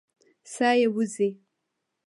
[0.53, 1.29] ساه یې وځي.